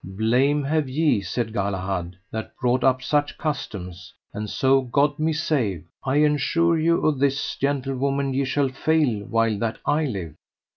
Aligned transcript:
Blame 0.03 0.63
have 0.63 0.89
ye, 0.89 1.21
said 1.21 1.53
Galahad, 1.53 2.15
that 2.31 2.57
brought 2.59 2.83
up 2.83 3.03
such 3.03 3.37
customs, 3.37 4.11
and 4.33 4.49
so 4.49 4.81
God 4.81 5.19
me 5.19 5.31
save, 5.31 5.85
I 6.03 6.15
ensure 6.15 6.75
you 6.79 7.05
of 7.05 7.19
this 7.19 7.55
gentlewoman 7.55 8.33
ye 8.33 8.43
shall 8.45 8.69
fail 8.69 9.23
while 9.25 9.59
that 9.59 9.77
I 9.85 10.05
live. 10.07 10.33